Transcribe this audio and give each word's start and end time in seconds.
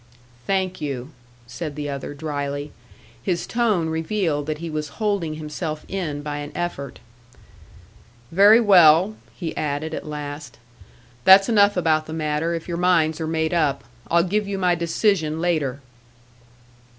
"Thank 0.47 0.81
you," 0.81 1.11
said 1.45 1.75
the 1.75 1.87
other, 1.87 2.15
drily. 2.15 2.71
His 3.21 3.45
tone 3.45 3.87
revealed 3.87 4.47
that 4.47 4.57
he 4.57 4.67
was 4.67 4.87
holding 4.97 5.35
himself 5.35 5.85
in 5.87 6.23
by 6.23 6.37
an 6.39 6.51
effort. 6.55 6.97
"Very 8.31 8.59
well," 8.59 9.15
he 9.35 9.55
added, 9.55 9.93
at 9.93 10.07
last. 10.07 10.57
"That's 11.23 11.49
enough 11.49 11.77
about 11.77 12.07
the 12.07 12.13
matter, 12.13 12.55
if 12.55 12.67
your 12.67 12.77
minds 12.77 13.21
are 13.21 13.27
made 13.27 13.53
up. 13.53 13.83
I'll 14.09 14.23
give 14.23 14.47
you 14.47 14.57
my 14.57 14.73
decision 14.73 15.39
later." 15.39 15.81